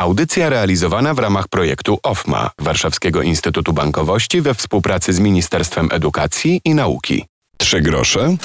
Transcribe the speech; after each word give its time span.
Audycja 0.00 0.48
realizowana 0.48 1.14
w 1.14 1.18
ramach 1.18 1.48
projektu 1.48 1.98
OFMA 2.02 2.50
Warszawskiego 2.58 3.22
Instytutu 3.22 3.72
Bankowości 3.72 4.40
we 4.40 4.54
współpracy 4.54 5.12
z 5.12 5.20
Ministerstwem 5.20 5.88
Edukacji 5.92 6.60
i 6.64 6.74
Nauki. 6.74 7.24
Trzy 7.56 7.80
grosze 7.80 8.36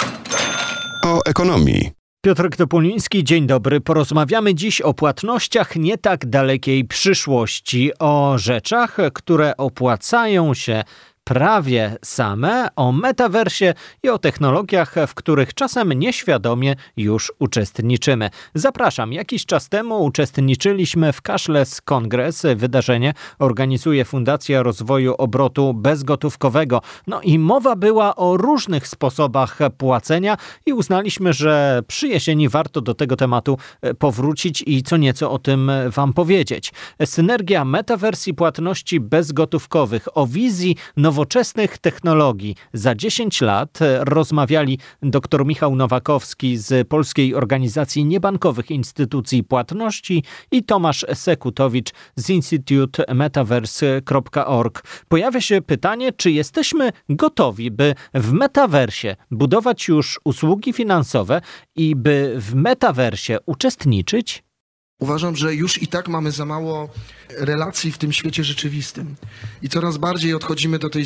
o 1.06 1.20
ekonomii. 1.26 1.92
Piotr 2.26 2.50
Topuliński, 2.58 3.24
dzień 3.24 3.48
dobry. 3.48 3.82
Porozmawiamy 3.82 4.56
dziś 4.56 4.82
o 4.82 4.94
płatnościach 4.94 5.76
nie 5.76 5.98
tak 5.98 6.26
dalekiej 6.26 6.86
przyszłości, 6.86 7.92
o 8.00 8.38
rzeczach, 8.38 8.98
które 9.14 9.58
opłacają 9.58 10.54
się 10.54 10.84
prawie 11.24 11.98
same, 12.04 12.68
o 12.76 12.92
metaversie 12.92 13.74
i 14.04 14.10
o 14.10 14.20
technologiach, 14.20 14.96
w 15.08 15.14
których 15.14 15.54
czasem 15.54 15.94
nieświadomie 15.94 16.76
już 16.98 17.32
uczestniczymy. 17.40 18.30
Zapraszam. 18.54 19.14
Jakiś 19.14 19.46
czas 19.46 19.70
temu 19.70 20.04
uczestniczyliśmy 20.04 21.14
w 21.14 21.22
Cashless 21.22 21.82
Congress. 21.82 22.44
Wydarzenie 22.56 23.14
organizuje 23.40 24.06
Fundacja 24.06 24.64
Rozwoju 24.64 25.16
Obrotu 25.18 25.74
Bezgotówkowego. 25.74 26.82
No 27.08 27.22
i 27.22 27.40
mowa 27.40 27.76
była 27.76 28.16
o 28.16 28.38
różnych 28.38 28.88
sposobach 28.88 29.58
płacenia 29.78 30.38
i 30.66 30.74
uznaliśmy, 30.74 31.34
że 31.34 31.82
przy 31.88 32.08
jesieni 32.08 32.50
warto 32.50 32.82
do 32.82 32.94
tego 32.94 33.16
tematu 33.16 33.58
e, 33.82 33.94
powrócić 33.94 34.64
i 34.68 34.84
co 34.84 34.98
nieco 34.98 35.32
o 35.32 35.40
tym 35.40 35.72
wam 35.90 36.14
powiedzieć. 36.14 36.74
Synergia 37.06 37.66
metawersji 37.66 38.34
płatności 38.34 39.00
bezgotówkowych 39.00 40.18
o 40.18 40.28
wizji 40.28 40.76
nowego 40.98 41.13
nowoczesnych 41.14 41.78
technologii. 41.78 42.56
Za 42.74 42.96
10 42.96 43.42
lat 43.42 43.82
e, 43.82 44.06
rozmawiali 44.06 44.80
dr 45.02 45.46
Michał 45.46 45.76
Nowakowski 45.76 46.58
z 46.58 46.88
Polskiej 46.88 47.36
Organizacji 47.36 48.06
Niebankowych 48.06 48.72
Instytucji 48.72 49.44
Płatności 49.44 50.24
i 50.52 50.64
Tomasz 50.64 51.06
Sekutowicz 51.14 51.92
z 52.16 52.30
Institute 52.30 53.14
Metaverse.org. 53.14 54.84
Pojawia 55.08 55.42
się 55.42 55.62
pytanie, 55.62 56.14
czy 56.14 56.32
jesteśmy 56.32 56.92
gotowi, 57.10 57.72
by 57.72 57.96
w 58.14 58.32
metaversie 58.32 59.16
budować 59.32 59.88
już 59.88 60.20
usługi 60.24 60.74
finansowe 60.74 61.42
i 61.76 61.96
by 61.96 62.36
w 62.38 62.56
metaversie 62.56 63.38
uczestniczyć? 63.46 64.44
Uważam, 65.00 65.36
że 65.36 65.56
już 65.56 65.82
i 65.82 65.88
tak 65.88 66.08
mamy 66.08 66.32
za 66.32 66.46
mało 66.46 66.90
relacji 67.38 67.92
w 67.92 67.98
tym 67.98 68.14
świecie 68.14 68.44
rzeczywistym. 68.44 69.16
I 69.62 69.70
coraz 69.70 69.98
bardziej 69.98 70.34
odchodzimy 70.34 70.80
do 70.80 70.90
tej 70.90 71.06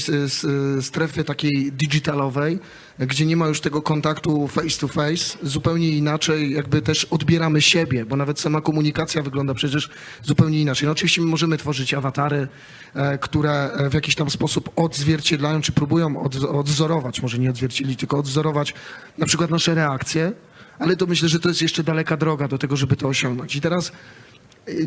strefy 0.81 1.23
takiej 1.23 1.71
digitalowej, 1.71 2.59
gdzie 2.99 3.25
nie 3.25 3.37
ma 3.37 3.47
już 3.47 3.61
tego 3.61 3.81
kontaktu 3.81 4.47
face 4.47 4.79
to 4.79 4.87
face. 4.87 5.37
Zupełnie 5.43 5.89
inaczej 5.89 6.51
jakby 6.51 6.81
też 6.81 7.05
odbieramy 7.05 7.61
siebie, 7.61 8.05
bo 8.05 8.15
nawet 8.15 8.39
sama 8.39 8.61
komunikacja 8.61 9.21
wygląda 9.21 9.53
przecież 9.53 9.89
zupełnie 10.23 10.61
inaczej. 10.61 10.85
No 10.85 10.91
oczywiście 10.91 11.21
my 11.21 11.27
możemy 11.27 11.57
tworzyć 11.57 11.93
awatary, 11.93 12.47
e, 12.93 13.17
które 13.17 13.69
w 13.89 13.93
jakiś 13.93 14.15
tam 14.15 14.29
sposób 14.29 14.69
odzwierciedlają, 14.75 15.61
czy 15.61 15.71
próbują 15.71 16.23
odzorować, 16.49 17.21
może 17.21 17.37
nie 17.37 17.49
odzwierciedlić, 17.49 17.99
tylko 17.99 18.17
odzorować 18.17 18.73
na 19.17 19.25
przykład 19.25 19.49
nasze 19.49 19.75
reakcje 19.75 20.31
ale 20.79 20.95
to 20.95 21.05
myślę, 21.05 21.29
że 21.29 21.39
to 21.39 21.49
jest 21.49 21.61
jeszcze 21.61 21.83
daleka 21.83 22.17
droga 22.17 22.47
do 22.47 22.57
tego, 22.57 22.75
żeby 22.75 22.95
to 22.95 23.07
osiągnąć. 23.07 23.55
I 23.55 23.61
teraz 23.61 23.91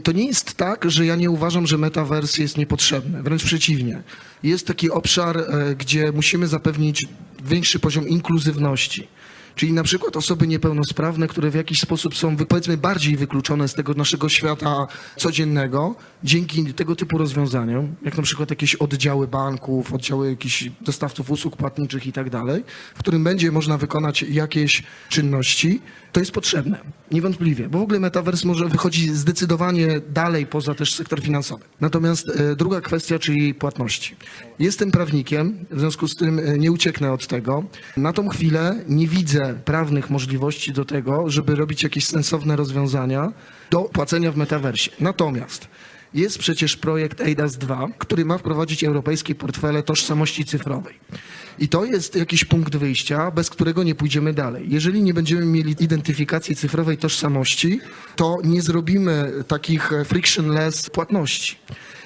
to 0.03 0.12
nie 0.12 0.27
jest 0.27 0.55
tak, 0.55 0.91
że 0.91 1.06
ja 1.06 1.17
nie 1.17 1.31
uważam, 1.31 1.67
że 1.67 1.78
metaverse 1.78 2.42
jest 2.42 2.56
niepotrzebny. 2.56 3.23
Wręcz 3.23 3.45
przeciwnie. 3.45 4.03
Jest 4.42 4.67
taki 4.67 4.91
obszar, 4.91 5.39
e, 5.39 5.75
gdzie 5.78 6.12
musimy 6.12 6.48
zapewnić 6.48 7.06
większy 7.45 7.78
poziom 7.78 8.08
inkluzywności. 8.08 9.08
Czyli 9.54 9.72
na 9.72 9.82
przykład 9.82 10.16
osoby 10.16 10.46
niepełnosprawne, 10.46 11.28
które 11.28 11.50
w 11.50 11.54
jakiś 11.54 11.80
sposób 11.80 12.16
są 12.16 12.36
powiedzmy 12.36 12.76
bardziej 12.76 13.16
wykluczone 13.16 13.68
z 13.68 13.74
tego 13.74 13.94
naszego 13.94 14.28
świata 14.28 14.86
codziennego, 15.16 15.94
dzięki 16.24 16.74
tego 16.74 16.96
typu 16.96 17.18
rozwiązaniom, 17.18 17.94
jak 18.02 18.16
na 18.16 18.22
przykład 18.22 18.50
jakieś 18.50 18.74
oddziały 18.74 19.28
banków, 19.28 19.94
oddziały 19.94 20.30
jakichś 20.30 20.70
dostawców 20.80 21.30
usług 21.30 21.56
płatniczych 21.56 22.06
i 22.06 22.12
tak 22.12 22.30
dalej, 22.30 22.64
w 22.94 22.98
którym 22.98 23.24
będzie 23.24 23.52
można 23.52 23.78
wykonać 23.78 24.22
jakieś 24.22 24.83
czynności, 25.08 25.80
to 26.12 26.20
jest 26.20 26.33
potrzebne. 26.33 26.78
Niewątpliwie, 27.10 27.68
bo 27.68 27.78
w 27.78 27.83
ogóle 27.83 28.00
metavers 28.00 28.44
może 28.44 28.68
wychodzi 28.68 29.08
zdecydowanie 29.14 30.00
dalej 30.08 30.46
poza 30.46 30.74
też 30.74 30.94
sektor 30.94 31.20
finansowy. 31.20 31.64
Natomiast 31.80 32.28
e, 32.28 32.56
druga 32.56 32.80
kwestia, 32.80 33.18
czyli 33.18 33.55
płatności. 33.55 34.16
Jestem 34.58 34.90
prawnikiem, 34.90 35.64
w 35.70 35.80
związku 35.80 36.08
z 36.08 36.16
tym 36.16 36.39
e, 36.39 36.58
nie 36.58 36.72
ucieknę 36.72 37.12
od 37.12 37.27
tego. 37.27 37.64
Na 37.96 38.12
tą 38.12 38.28
chwilę 38.28 38.84
nie 38.89 39.08
widzę 39.08 39.39
prawnych 39.64 40.11
możliwości 40.11 40.73
do 40.73 40.84
tego, 40.84 41.30
żeby 41.30 41.55
robić 41.55 41.83
jakieś 41.83 42.06
sensowne 42.06 42.56
rozwiązania 42.56 43.33
do 43.70 43.80
płacenia 43.80 44.33
w 44.33 44.36
metaversie. 44.36 44.90
Natomiast 45.01 45.68
jest 46.14 46.39
przecież 46.39 46.77
projekt 46.77 47.20
EIDAS 47.20 47.56
2, 47.56 47.89
który 47.98 48.24
ma 48.24 48.39
wprowadzić 48.39 48.84
europejskie 48.84 49.34
portfele 49.34 49.83
tożsamości 49.83 50.45
cyfrowej. 50.45 50.95
I 51.58 51.68
to 51.68 51.84
jest 51.84 52.17
jakiś 52.17 52.45
punkt 52.45 52.77
wyjścia, 52.77 53.30
bez 53.30 53.51
którego 53.51 53.83
nie 53.83 53.95
pójdziemy 53.95 54.33
dalej. 54.33 54.67
Jeżeli 54.68 55.02
nie 55.02 55.14
będziemy 55.14 55.45
mieli 55.45 55.77
identyfikacji 55.80 56.57
cyfrowej 56.57 56.98
tożsamości, 56.98 57.80
to 58.17 58.39
nie 58.45 58.62
zrobimy 58.62 59.33
takich 59.48 59.92
frictionless 60.05 60.90
płatności. 60.90 61.57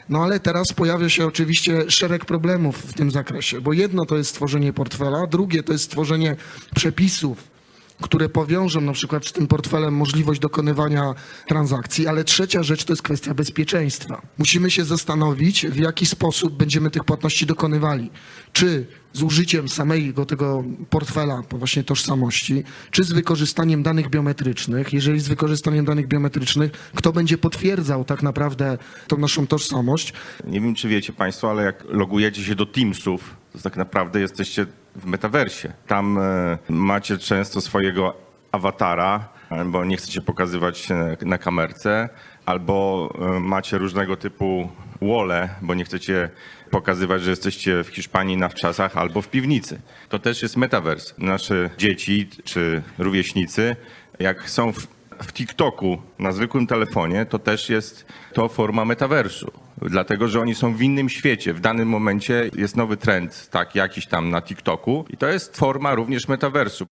No 0.08 0.22
ale 0.22 0.40
teraz 0.40 0.72
pojawia 0.72 1.08
się 1.08 1.26
oczywiście 1.26 1.90
szereg 1.90 2.24
problemów 2.24 2.76
w 2.76 2.94
tym 2.94 3.10
zakresie, 3.10 3.60
bo 3.60 3.72
jedno 3.72 4.06
to 4.06 4.16
jest 4.16 4.30
stworzenie 4.30 4.72
portfela, 4.72 5.26
drugie 5.26 5.62
to 5.62 5.72
jest 5.72 5.84
stworzenie 5.84 6.36
przepisów 6.74 7.53
które 8.02 8.28
powiążą 8.28 8.80
na 8.80 8.92
przykład 8.92 9.26
z 9.26 9.32
tym 9.32 9.46
portfelem 9.46 9.94
możliwość 9.94 10.40
dokonywania 10.40 11.14
transakcji, 11.48 12.06
ale 12.06 12.24
trzecia 12.24 12.62
rzecz 12.62 12.84
to 12.84 12.92
jest 12.92 13.02
kwestia 13.02 13.34
bezpieczeństwa. 13.34 14.22
Musimy 14.38 14.70
się 14.70 14.84
zastanowić, 14.84 15.66
w 15.66 15.76
jaki 15.76 16.06
sposób 16.06 16.56
będziemy 16.56 16.90
tych 16.90 17.04
płatności 17.04 17.46
dokonywali. 17.46 18.10
Czy 18.52 18.86
z 19.12 19.22
użyciem 19.22 19.68
samego 19.68 20.26
tego 20.26 20.64
portfela, 20.90 21.42
właśnie 21.50 21.84
tożsamości, 21.84 22.64
czy 22.90 23.04
z 23.04 23.12
wykorzystaniem 23.12 23.82
danych 23.82 24.10
biometrycznych. 24.10 24.92
Jeżeli 24.92 25.20
z 25.20 25.28
wykorzystaniem 25.28 25.84
danych 25.84 26.08
biometrycznych, 26.08 26.70
kto 26.94 27.12
będzie 27.12 27.38
potwierdzał 27.38 28.04
tak 28.04 28.22
naprawdę 28.22 28.78
tą 29.08 29.18
naszą 29.18 29.46
tożsamość? 29.46 30.12
Nie 30.44 30.60
wiem, 30.60 30.74
czy 30.74 30.88
wiecie 30.88 31.12
Państwo, 31.12 31.50
ale 31.50 31.62
jak 31.64 31.84
logujecie 31.88 32.44
się 32.44 32.54
do 32.54 32.66
Teamsów, 32.66 33.36
to 33.52 33.58
tak 33.58 33.76
naprawdę 33.76 34.20
jesteście 34.20 34.66
w 34.96 35.06
metaversie. 35.06 35.72
Tam 35.86 36.18
e, 36.18 36.58
macie 36.68 37.18
często 37.18 37.60
swojego 37.60 38.14
awatara, 38.52 39.28
bo 39.66 39.84
nie 39.84 39.96
chcecie 39.96 40.20
pokazywać 40.20 40.88
na 41.22 41.38
kamerce, 41.38 42.08
albo 42.46 43.08
e, 43.36 43.40
macie 43.40 43.78
różnego 43.78 44.16
typu 44.16 44.70
wole, 45.02 45.48
bo 45.62 45.74
nie 45.74 45.84
chcecie 45.84 46.30
pokazywać, 46.70 47.22
że 47.22 47.30
jesteście 47.30 47.84
w 47.84 47.88
Hiszpanii 47.88 48.36
na 48.36 48.48
wczasach 48.48 48.96
albo 48.96 49.22
w 49.22 49.28
piwnicy. 49.28 49.80
To 50.08 50.18
też 50.18 50.42
jest 50.42 50.56
metavers. 50.56 51.14
Nasze 51.18 51.70
dzieci 51.78 52.28
czy 52.44 52.82
rówieśnicy, 52.98 53.76
jak 54.18 54.50
są 54.50 54.72
w, 54.72 54.86
w 55.22 55.32
TikToku 55.32 55.98
na 56.18 56.32
zwykłym 56.32 56.66
telefonie, 56.66 57.26
to 57.26 57.38
też 57.38 57.70
jest 57.70 58.06
to 58.32 58.48
forma 58.48 58.84
metaversu. 58.84 59.50
Dlatego, 59.82 60.28
że 60.28 60.40
oni 60.40 60.54
są 60.54 60.74
w 60.74 60.82
innym 60.82 61.08
świecie. 61.08 61.54
W 61.54 61.60
danym 61.60 61.88
momencie 61.88 62.50
jest 62.56 62.76
nowy 62.76 62.96
trend, 62.96 63.48
tak, 63.50 63.74
jakiś 63.74 64.06
tam 64.06 64.30
na 64.30 64.42
TikToku 64.42 65.04
i 65.10 65.16
to 65.16 65.28
jest 65.28 65.56
forma 65.56 65.94
również 65.94 66.28
metaversu. 66.28 66.86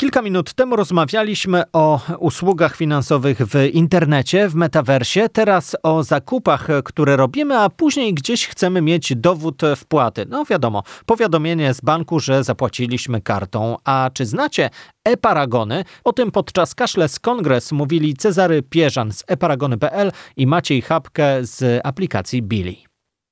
Kilka 0.00 0.22
minut 0.22 0.54
temu 0.54 0.76
rozmawialiśmy 0.76 1.62
o 1.72 2.00
usługach 2.18 2.76
finansowych 2.76 3.38
w 3.38 3.54
internecie, 3.72 4.48
w 4.48 4.54
metaversie, 4.54 5.28
teraz 5.28 5.76
o 5.82 6.02
zakupach, 6.02 6.68
które 6.84 7.16
robimy, 7.16 7.58
a 7.58 7.68
później 7.70 8.14
gdzieś 8.14 8.46
chcemy 8.46 8.82
mieć 8.82 9.12
dowód 9.16 9.62
wpłaty. 9.76 10.26
No 10.28 10.44
wiadomo, 10.44 10.82
powiadomienie 11.06 11.74
z 11.74 11.80
banku, 11.80 12.20
że 12.20 12.44
zapłaciliśmy 12.44 13.20
kartą. 13.20 13.76
A 13.84 14.10
czy 14.14 14.26
znacie 14.26 14.70
e-paragony? 15.04 15.84
O 16.04 16.12
tym 16.12 16.30
podczas 16.30 16.74
Cashless 16.74 17.18
Congress 17.20 17.72
mówili 17.72 18.16
Cezary 18.16 18.62
Pierzan 18.62 19.12
z 19.12 19.24
eparagony.pl 19.26 20.12
i 20.36 20.46
Maciej 20.46 20.82
Chapkę 20.82 21.44
z 21.44 21.80
aplikacji 21.84 22.42
Billy. 22.42 22.87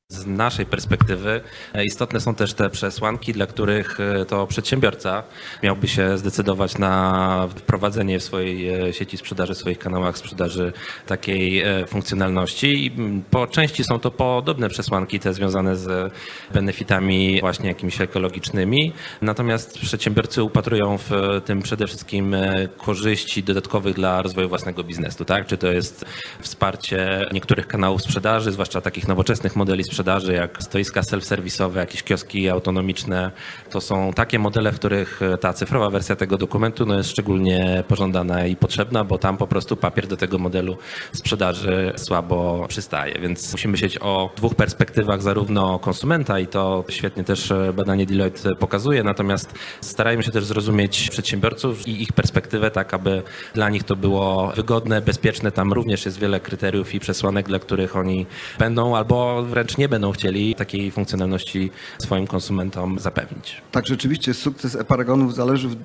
Z 0.08 0.26
naszej 0.26 0.66
perspektywy 0.66 1.40
e, 1.74 1.84
istotne 1.84 2.20
są 2.20 2.34
też 2.34 2.54
te 2.54 2.70
przesłanki, 2.70 3.32
dla 3.32 3.46
których 3.46 4.00
e, 4.00 4.24
to 4.24 4.46
przedsiębiorca 4.46 5.22
miałby 5.62 5.88
się 5.88 6.18
zdecydować 6.18 6.78
na 6.78 7.48
wprowadzenie 7.56 8.18
w 8.18 8.22
swojej 8.22 8.68
e, 8.68 8.92
sieci 8.92 9.16
sprzedaży, 9.16 9.54
w 9.54 9.58
swoich 9.58 9.78
kanałach 9.78 10.18
sprzedaży 10.18 10.72
takiej 11.06 11.64
funkcjonalności. 11.88 12.92
Po 13.30 13.46
części 13.46 13.84
są 13.84 13.98
to 13.98 14.10
podobne 14.10 14.68
przesłanki, 14.68 15.20
te 15.20 15.34
związane 15.34 15.76
z 15.76 16.12
benefitami 16.54 17.40
właśnie 17.40 17.68
jakimiś 17.68 18.00
ekologicznymi. 18.00 18.92
Natomiast 19.22 19.78
przedsiębiorcy 19.78 20.42
upatrują 20.42 20.98
w 20.98 21.10
tym 21.44 21.62
przede 21.62 21.86
wszystkim 21.86 22.36
korzyści 22.76 23.42
dodatkowych 23.42 23.94
dla 23.94 24.22
rozwoju 24.22 24.48
własnego 24.48 24.84
biznesu. 24.84 25.24
Tak? 25.24 25.46
Czy 25.46 25.58
to 25.58 25.66
jest 25.66 26.04
wsparcie 26.40 27.26
niektórych 27.32 27.66
kanałów 27.66 28.02
sprzedaży, 28.02 28.52
zwłaszcza 28.52 28.80
takich 28.80 29.08
nowoczesnych 29.08 29.56
modeli 29.56 29.84
sprzedaży, 29.84 29.95
sprzedaży, 29.96 30.32
jak 30.32 30.62
stoiska 30.62 31.00
self-serwisowe, 31.00 31.76
jakieś 31.76 32.02
kioski 32.02 32.48
autonomiczne. 32.48 33.30
To 33.70 33.80
są 33.80 34.12
takie 34.12 34.38
modele, 34.38 34.72
w 34.72 34.74
których 34.74 35.20
ta 35.40 35.52
cyfrowa 35.52 35.90
wersja 35.90 36.16
tego 36.16 36.38
dokumentu 36.38 36.86
no, 36.86 36.94
jest 36.94 37.10
szczególnie 37.10 37.84
pożądana 37.88 38.46
i 38.46 38.56
potrzebna, 38.56 39.04
bo 39.04 39.18
tam 39.18 39.36
po 39.36 39.46
prostu 39.46 39.76
papier 39.76 40.06
do 40.06 40.16
tego 40.16 40.38
modelu 40.38 40.76
sprzedaży 41.12 41.92
słabo 41.96 42.66
przystaje. 42.68 43.20
Więc 43.20 43.52
musimy 43.52 43.72
myśleć 43.72 43.98
o 44.00 44.30
dwóch 44.36 44.54
perspektywach, 44.54 45.22
zarówno 45.22 45.78
konsumenta 45.78 46.40
i 46.40 46.46
to 46.46 46.84
świetnie 46.88 47.24
też 47.24 47.52
badanie 47.74 48.06
Deloitte 48.06 48.54
pokazuje, 48.54 49.02
natomiast 49.02 49.54
starajmy 49.80 50.22
się 50.22 50.30
też 50.30 50.44
zrozumieć 50.44 51.10
przedsiębiorców 51.10 51.88
i 51.88 52.02
ich 52.02 52.12
perspektywę 52.12 52.70
tak, 52.70 52.94
aby 52.94 53.22
dla 53.54 53.70
nich 53.70 53.84
to 53.84 53.96
było 53.96 54.52
wygodne, 54.56 55.00
bezpieczne. 55.00 55.52
Tam 55.52 55.72
również 55.72 56.04
jest 56.04 56.18
wiele 56.18 56.40
kryteriów 56.40 56.94
i 56.94 57.00
przesłanek, 57.00 57.46
dla 57.46 57.58
których 57.58 57.96
oni 57.96 58.26
będą 58.58 58.96
albo 58.96 59.42
wręcz 59.42 59.78
nie 59.78 59.85
będą 59.88 60.12
chcieli 60.12 60.54
takiej 60.54 60.90
funkcjonalności 60.90 61.70
swoim 61.98 62.26
konsumentom 62.26 62.98
zapewnić. 62.98 63.62
Tak, 63.72 63.86
rzeczywiście 63.86 64.34
sukces 64.34 64.74
e-paragonów 64.76 65.34
zależy 65.34 65.68
w, 65.68 65.76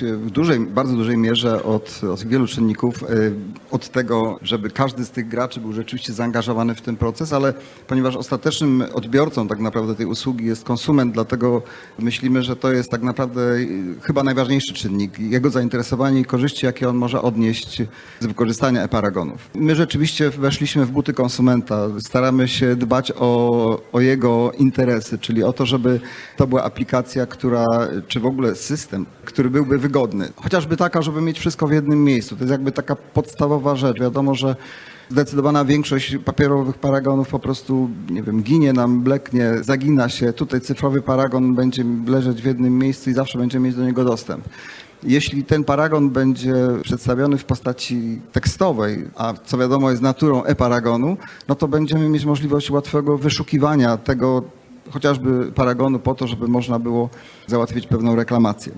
w 0.00 0.30
dużej, 0.30 0.60
bardzo 0.60 0.96
dużej 0.96 1.16
mierze 1.16 1.62
od, 1.62 2.00
od 2.12 2.26
wielu 2.26 2.46
czynników. 2.46 3.02
E, 3.02 3.06
od 3.70 3.88
tego, 3.88 4.38
żeby 4.42 4.70
każdy 4.70 5.04
z 5.04 5.10
tych 5.10 5.28
graczy 5.28 5.60
był 5.60 5.72
rzeczywiście 5.72 6.12
zaangażowany 6.12 6.74
w 6.74 6.80
ten 6.80 6.96
proces, 6.96 7.32
ale 7.32 7.54
ponieważ 7.86 8.16
ostatecznym 8.16 8.84
odbiorcą 8.92 9.48
tak 9.48 9.58
naprawdę 9.58 9.94
tej 9.94 10.06
usługi 10.06 10.46
jest 10.46 10.64
konsument, 10.64 11.14
dlatego 11.14 11.62
myślimy, 11.98 12.42
że 12.42 12.56
to 12.56 12.72
jest 12.72 12.90
tak 12.90 13.02
naprawdę 13.02 13.40
chyba 14.02 14.22
najważniejszy 14.22 14.74
czynnik. 14.74 15.18
Jego 15.18 15.50
zainteresowanie 15.50 16.20
i 16.20 16.24
korzyści, 16.24 16.66
jakie 16.66 16.88
on 16.88 16.96
może 16.96 17.22
odnieść 17.22 17.82
z 18.20 18.26
wykorzystania 18.26 18.82
e-paragonów. 18.82 19.50
My 19.54 19.74
rzeczywiście 19.74 20.30
weszliśmy 20.30 20.86
w 20.86 20.90
buty 20.90 21.12
konsumenta. 21.12 21.88
Staramy 22.00 22.48
się 22.48 22.76
dbać 22.76 23.12
o, 23.16 23.80
o 23.92 24.00
jego 24.00 24.52
interesy, 24.58 25.18
czyli 25.18 25.42
o 25.42 25.52
to, 25.52 25.66
żeby 25.66 26.00
to 26.36 26.46
była 26.46 26.64
aplikacja, 26.64 27.26
która, 27.26 27.64
czy 28.08 28.20
w 28.20 28.26
ogóle 28.26 28.54
system, 28.54 29.06
który 29.24 29.50
byłby 29.64 29.78
wygodny. 29.78 30.28
Chociażby 30.36 30.76
taka, 30.76 31.02
żeby 31.02 31.20
mieć 31.20 31.38
wszystko 31.38 31.66
w 31.66 31.72
jednym 31.72 32.04
miejscu. 32.04 32.36
To 32.36 32.42
jest 32.42 32.50
jakby 32.50 32.72
taka 32.72 32.96
podstawowa 32.96 33.76
rzecz. 33.76 34.00
Wiadomo, 34.00 34.34
że 34.34 34.56
zdecydowana 35.08 35.64
większość 35.64 36.16
papierowych 36.24 36.78
paragonów 36.78 37.28
po 37.28 37.38
prostu, 37.38 37.90
nie 38.10 38.22
wiem, 38.22 38.42
ginie 38.42 38.72
nam, 38.72 39.00
bleknie, 39.00 39.50
zagina 39.60 40.08
się. 40.08 40.32
Tutaj 40.32 40.60
cyfrowy 40.60 41.02
paragon 41.02 41.54
będzie 41.54 41.84
leżeć 42.06 42.42
w 42.42 42.44
jednym 42.44 42.78
miejscu 42.78 43.10
i 43.10 43.12
zawsze 43.12 43.38
będziemy 43.38 43.66
mieć 43.66 43.76
do 43.76 43.84
niego 43.84 44.04
dostęp. 44.04 44.44
Jeśli 45.02 45.44
ten 45.44 45.64
paragon 45.64 46.10
będzie 46.10 46.54
przedstawiony 46.82 47.38
w 47.38 47.44
postaci 47.44 48.20
tekstowej, 48.32 49.04
a 49.16 49.34
co 49.44 49.58
wiadomo 49.58 49.90
jest 49.90 50.02
naturą 50.02 50.44
e-paragonu, 50.44 51.16
no 51.48 51.54
to 51.54 51.68
będziemy 51.68 52.08
mieć 52.08 52.24
możliwość 52.24 52.70
łatwego 52.70 53.18
wyszukiwania 53.18 53.96
tego 53.96 54.42
chociażby 54.90 55.52
paragonu 55.52 55.98
po 55.98 56.14
to, 56.14 56.26
żeby 56.26 56.48
można 56.48 56.78
było 56.78 57.08
załatwić 57.46 57.86
pewną 57.86 58.16
reklamację. 58.16 58.72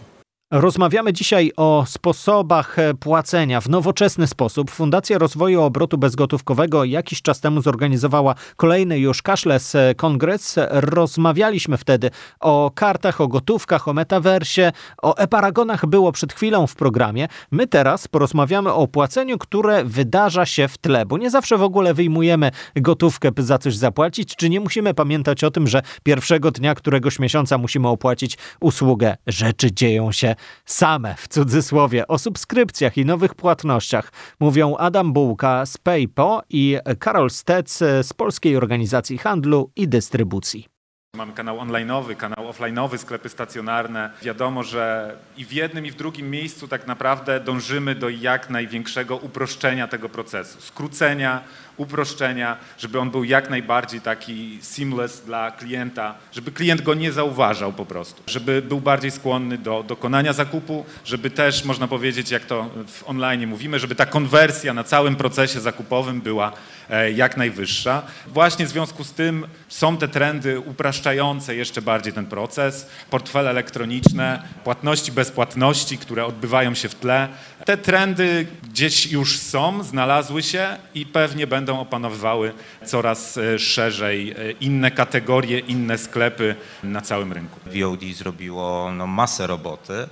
Rozmawiamy 0.50 1.12
dzisiaj 1.12 1.52
o 1.56 1.84
sposobach 1.87 2.78
e, 2.78 2.94
płacenia 2.94 3.60
w 3.60 3.69
nowoczesny 3.69 4.26
sposób. 4.26 4.70
Fundacja 4.70 5.19
Rozwoju 5.19 5.62
Obrotu 5.62 5.98
Bezgotówkowego 5.98 6.84
jakiś 6.84 7.22
czas 7.22 7.40
temu 7.40 7.62
zorganizowała 7.62 8.34
kolejny 8.56 8.98
już 8.98 9.22
cashless 9.22 9.75
e, 9.75 9.94
kongres. 9.94 10.56
Rozmawialiśmy 10.70 11.76
wtedy 11.76 12.10
o 12.40 12.70
kartach, 12.75 13.20
o 13.20 13.28
gotówkach, 13.28 13.88
o 13.88 13.93
metaversie, 13.93 14.72
o 15.02 15.16
e-paragonach 15.16 15.87
było 15.87 16.12
przed 16.12 16.32
chwilą 16.32 16.66
w 16.66 16.75
programie. 16.75 17.28
My 17.50 17.66
teraz 17.66 18.08
porozmawiamy 18.08 18.72
o 18.72 18.88
płaceniu, 18.88 19.38
które 19.38 19.84
wydarza 19.84 20.46
się 20.46 20.69
w 20.69 20.78
tle, 20.78 21.06
bo 21.06 21.19
nie 21.19 21.31
zawsze 21.31 21.58
w 21.58 21.62
ogóle 21.62 21.94
wyjmujemy 21.94 22.50
gotówkę, 22.76 23.32
by 23.32 23.43
za 23.43 23.58
coś 23.58 23.76
zapłacić, 23.76 24.37
czy 24.37 24.50
nie 24.50 24.60
musimy 24.60 24.94
pamiętać 24.94 25.44
o 25.44 25.50
tym, 25.50 25.66
że 25.66 25.82
pierwszego 26.02 26.50
dnia 26.50 26.75
któregoś 26.75 27.19
miesiąca 27.19 27.58
musimy 27.58 27.88
opłacić 27.88 28.38
usługę. 28.60 29.16
Rzeczy 29.26 29.72
dzieją 29.72 30.12
się 30.12 30.35
same, 30.64 31.14
w 31.18 31.28
cudzysłowie, 31.28 32.08
o 32.08 32.18
subskrypcjach 32.18 32.98
i 32.98 33.04
nowych 33.04 33.34
płatnościach 33.34 34.12
mówią 34.40 34.76
Adam 34.76 35.12
Bułka 35.12 35.66
z 35.66 35.78
PayPo 35.78 36.42
i 36.50 36.78
Karol 36.98 37.30
Stec 37.30 37.78
z 37.78 38.12
Polskiej 38.12 38.56
Organizacji 38.56 39.18
Handlu 39.18 39.70
i 39.76 39.88
Dystrybucji. 39.88 40.75
Mamy 41.17 41.32
kanał 41.32 41.58
online'owy, 41.58 42.17
kanał 42.17 42.53
offline'owy, 42.53 42.99
sklepy 42.99 43.29
stacjonarne. 43.29 44.11
Wiadomo, 44.23 44.62
że 44.62 45.17
i 45.37 45.44
w 45.44 45.53
jednym 45.53 45.87
i 45.87 45.91
w 45.91 45.94
drugim 45.94 46.31
miejscu 46.31 46.69
tak 46.69 46.87
naprawdę 46.87 47.41
dążymy 47.41 47.94
do 47.94 48.08
jak 48.08 48.50
największego 48.50 49.17
uproszczenia 49.17 49.88
tego 49.88 50.08
procesu, 50.08 50.61
skrócenia, 50.61 51.43
uproszczenia, 51.76 52.56
żeby 52.79 53.00
on 53.00 53.11
był 53.11 53.25
jak 53.25 53.50
najbardziej 53.50 54.00
taki 54.00 54.58
seamless 54.62 55.20
dla 55.20 55.50
klienta, 55.50 56.14
żeby 56.32 56.53
klient 56.53 56.82
go 56.82 56.94
nie 56.94 57.12
zauważał 57.12 57.73
po 57.73 57.87
prostu, 57.87 58.23
żeby 58.26 58.62
był 58.62 58.81
bardziej 58.81 59.11
skłonny 59.11 59.58
do 59.58 59.82
dokonania 59.82 60.32
zakupu, 60.32 60.85
żeby 61.05 61.31
też, 61.31 61.64
można 61.64 61.88
powiedzieć, 61.88 62.31
jak 62.31 62.44
to 62.44 62.70
w 62.87 63.08
online 63.08 63.47
mówimy, 63.47 63.79
żeby 63.79 63.94
ta 63.94 64.06
konwersja 64.06 64.75
na 64.75 64.85
całym 64.85 65.17
procesie 65.17 65.61
zakupowym 65.61 66.20
była 66.20 66.53
e, 66.91 67.12
jak 67.12 67.37
najwyższa. 67.37 68.03
Właśnie 68.26 68.67
w 68.67 68.69
związku 68.69 69.05
z 69.05 69.12
tym 69.12 69.47
są 69.69 69.97
te 69.97 70.08
trendy 70.08 70.61
upraszczające 71.06 71.56
jeszcze 71.56 71.82
bardziej 71.82 72.12
ten 72.12 72.26
proces, 72.26 72.87
portfele 73.11 73.50
elektroniczne, 73.50 74.43
płatności 74.64 75.12
bez 75.12 75.31
płatności, 75.31 75.99
które 75.99 76.26
odbywają 76.26 76.75
się 76.75 76.88
w 76.88 76.94
tle. 76.94 77.29
Te 77.64 77.76
trendy 77.76 78.47
gdzieś 78.70 79.06
już 79.06 79.38
są, 79.38 79.82
znalazły 79.82 80.43
się 80.43 80.76
i 80.94 81.06
pewnie 81.06 81.47
będą 81.47 81.56
będą 81.56 81.81
opanowywały 81.81 82.53
coraz 82.87 83.38
e, 83.38 83.58
szerzej 83.58 84.31
e, 84.31 84.50
inne 84.50 84.91
kategorie, 84.91 85.58
inne 85.58 85.99
sklepy 85.99 86.55
na 86.82 87.00
całym 87.00 87.32
rynku. 87.32 87.61
VOD 87.67 88.05
zrobiło 88.14 88.93
no, 88.93 89.06
masę 89.06 89.47
roboty 89.47 90.08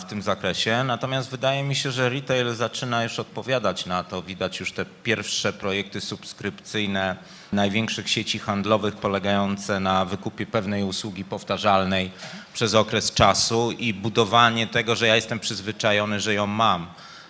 w 0.00 0.04
tym 0.04 0.22
zakresie, 0.22 0.84
natomiast 0.84 1.30
wydaje 1.30 1.62
mi 1.62 1.74
się, 1.74 1.90
że 1.90 2.08
retail 2.08 2.54
zaczyna 2.54 3.02
już 3.02 3.18
odpowiadać 3.18 3.86
na 3.86 4.04
to. 4.04 4.22
Widać 4.22 4.60
już 4.60 4.72
te 4.72 4.84
pierwsze 5.02 5.52
projekty 5.52 6.00
subskrypcyjne 6.00 7.16
największych 7.52 8.10
sieci 8.10 8.38
handlowych 8.38 8.96
polegające 8.96 9.80
na 9.80 10.04
wykupie 10.04 10.46
pewnej 10.46 10.84
usługi 10.84 11.24
powtarzalnej 11.24 12.10
przez 12.52 12.74
okres 12.74 13.12
czasu 13.12 13.72
i 13.72 13.94
budowanie 13.94 14.66
tego, 14.66 14.96
że 14.96 15.06
ja 15.06 15.16
jestem 15.16 15.38
przyzwyczajony, 15.38 16.20
że 16.20 16.34
ją 16.34 16.46
mam. 16.46 16.86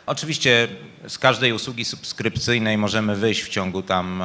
Oczywiście 0.07 0.69
z 1.09 1.19
każdej 1.19 1.53
usługi 1.53 1.85
subskrypcyjnej 1.85 2.79
możemy 2.79 3.17
wyjść 3.17 3.43
w 3.43 3.49
ciągu 3.49 3.83
tam 3.83 4.23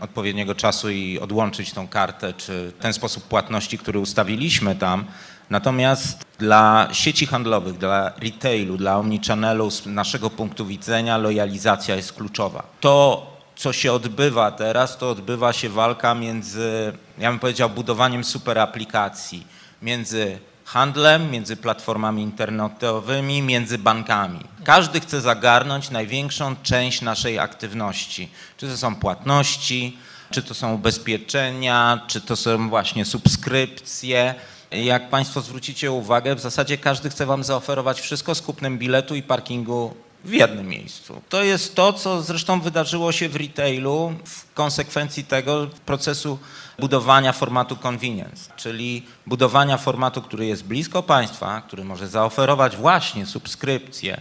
odpowiedniego 0.00 0.54
czasu 0.54 0.90
i 0.90 1.18
odłączyć 1.18 1.72
tą 1.72 1.88
kartę, 1.88 2.32
czy 2.32 2.72
ten 2.80 2.92
sposób 2.92 3.24
płatności, 3.24 3.78
który 3.78 3.98
ustawiliśmy 3.98 4.76
tam. 4.76 5.04
Natomiast 5.50 6.24
dla 6.38 6.88
sieci 6.92 7.26
handlowych, 7.26 7.78
dla 7.78 8.12
retailu, 8.16 8.76
dla 8.76 8.96
omnichannelu 8.96 9.70
z 9.70 9.86
naszego 9.86 10.30
punktu 10.30 10.66
widzenia 10.66 11.18
lojalizacja 11.18 11.96
jest 11.96 12.12
kluczowa. 12.12 12.62
To, 12.80 13.26
co 13.56 13.72
się 13.72 13.92
odbywa 13.92 14.50
teraz, 14.50 14.98
to 14.98 15.10
odbywa 15.10 15.52
się 15.52 15.68
walka 15.68 16.14
między, 16.14 16.92
ja 17.18 17.30
bym 17.30 17.38
powiedział, 17.38 17.70
budowaniem 17.70 18.24
super 18.24 18.58
aplikacji, 18.58 19.46
między 19.82 20.38
handlem, 20.64 21.30
między 21.30 21.56
platformami 21.56 22.22
internetowymi, 22.22 23.42
między 23.42 23.78
bankami. 23.78 24.40
Każdy 24.64 25.00
chce 25.00 25.20
zagarnąć 25.20 25.90
największą 25.90 26.56
część 26.62 27.02
naszej 27.02 27.38
aktywności. 27.38 28.28
Czy 28.56 28.68
to 28.68 28.76
są 28.76 28.94
płatności, 28.94 29.98
czy 30.30 30.42
to 30.42 30.54
są 30.54 30.74
ubezpieczenia, 30.74 32.00
czy 32.06 32.20
to 32.20 32.36
są 32.36 32.68
właśnie 32.68 33.04
subskrypcje. 33.04 34.34
Jak 34.70 35.10
Państwo 35.10 35.40
zwrócicie 35.40 35.92
uwagę, 35.92 36.34
w 36.34 36.40
zasadzie 36.40 36.78
każdy 36.78 37.10
chce 37.10 37.26
Wam 37.26 37.44
zaoferować 37.44 38.00
wszystko 38.00 38.34
z 38.34 38.42
kupnem 38.42 38.78
biletu 38.78 39.14
i 39.14 39.22
parkingu 39.22 39.94
w 40.24 40.32
jednym 40.32 40.68
miejscu. 40.68 41.22
To 41.28 41.42
jest 41.42 41.74
to, 41.74 41.92
co 41.92 42.22
zresztą 42.22 42.60
wydarzyło 42.60 43.12
się 43.12 43.28
w 43.28 43.36
retailu 43.36 44.14
w 44.24 44.54
konsekwencji 44.54 45.24
tego 45.24 45.66
procesu 45.86 46.38
budowania 46.78 47.32
formatu 47.32 47.76
convenience, 47.76 48.50
czyli 48.56 49.06
budowania 49.26 49.76
formatu, 49.76 50.22
który 50.22 50.46
jest 50.46 50.64
blisko 50.64 51.02
Państwa, 51.02 51.60
który 51.60 51.84
może 51.84 52.08
zaoferować 52.08 52.76
właśnie 52.76 53.26
subskrypcję 53.26 54.20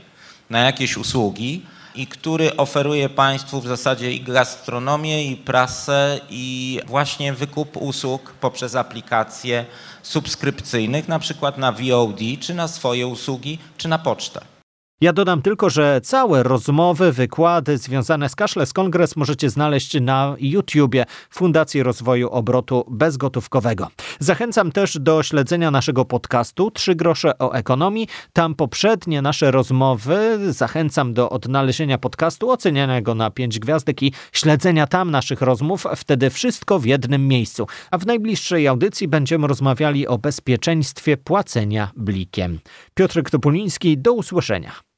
na 0.50 0.60
jakieś 0.60 0.98
usługi 0.98 1.66
i 2.00 2.08
który 2.08 2.58
oferuje 2.58 3.10
Państwu 3.10 3.62
w 3.62 3.68
zasadzie 3.68 4.12
i 4.12 4.22
gastronomię, 4.22 5.26
i 5.26 5.38
prasę, 5.38 6.20
i 6.30 6.80
właśnie 6.88 7.34
wykup 7.34 7.78
usług 7.78 8.34
poprzez 8.42 8.76
aplikacje 8.76 9.66
subskrypcyjnych, 10.04 11.08
na 11.08 11.20
przykład 11.20 11.58
na 11.58 11.72
VOD, 11.72 12.20
czy 12.40 12.54
na 12.54 12.68
swoje 12.68 13.08
usługi, 13.08 13.60
czy 13.78 13.88
na 13.88 13.98
pocztę. 13.98 14.59
Ja 15.02 15.14
dodam 15.14 15.42
tylko, 15.42 15.70
że 15.70 16.02
całe 16.04 16.44
rozmowy, 16.44 17.12
wykłady 17.12 17.78
związane 17.78 18.30
z 18.30 18.36
Cashless 18.36 18.74
Congress 18.74 19.16
możecie 19.16 19.50
znaleźć 19.50 20.02
na 20.02 20.36
YouTubie 20.40 21.06
Fundacji 21.30 21.84
Rozwoju 21.84 22.30
Obrotu 22.30 22.86
Bezgotówkowego. 22.90 23.88
Zachęcam 24.20 24.72
też 24.72 24.98
do 25.00 25.24
śledzenia 25.24 25.72
naszego 25.72 26.06
podcastu 26.06 26.72
Trzy 26.72 26.96
grosze 26.96 27.38
o 27.38 27.54
ekonomii. 27.54 28.08
Tam 28.34 28.56
poprzednie 28.56 29.22
nasze 29.22 29.52
rozmowy. 29.52 30.40
Zachęcam 30.54 31.14
do 31.14 31.30
odnalezienia 31.30 31.98
podcastu, 31.98 32.52
oceniania 32.52 33.02
go 33.02 33.16
na 33.16 33.32
pięć 33.32 33.60
gwiazdek 33.60 34.04
i 34.04 34.14
śledzenia 34.32 34.88
tam 34.88 35.12
naszych 35.12 35.42
rozmów. 35.42 35.86
Wtedy 35.96 36.30
wszystko 36.30 36.80
w 36.80 36.86
jednym 36.86 37.28
miejscu. 37.28 37.68
A 37.92 37.98
w 37.98 38.06
najbliższej 38.06 38.68
audycji 38.68 39.08
będziemy 39.08 39.48
rozmawiali 39.48 40.08
o 40.08 40.18
bezpieczeństwie 40.18 41.18
płacenia 41.18 41.92
blikiem. 41.96 42.60
Piotr 42.94 43.24
Topuliński, 43.32 43.98
do 43.98 44.14
usłyszenia. 44.14 44.89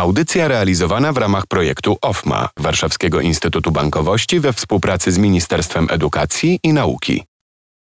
Audycja 0.00 0.48
realizowana 0.48 1.12
w 1.12 1.16
ramach 1.16 1.46
projektu 1.46 1.96
OFMA 2.02 2.48
Warszawskiego 2.56 3.20
Instytutu 3.20 3.70
Bankowości 3.72 4.40
we 4.40 4.52
współpracy 4.52 5.12
z 5.12 5.18
Ministerstwem 5.18 5.86
Edukacji 5.90 6.60
i 6.62 6.72
Nauki. 6.72 7.29